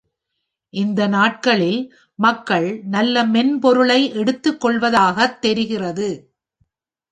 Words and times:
இந்த 0.73 1.07
நாட்களில் 1.07 1.81
மக்கள் 2.19 2.81
நல்ல 2.87 3.23
மென்பொருளை 3.25 3.99
எடுத்துக்கொள்வதாகத் 4.13 5.39
தெரிகிறது. 5.39 6.09